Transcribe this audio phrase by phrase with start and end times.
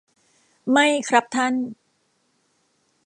[0.71, 1.53] ไม่ครับท่าน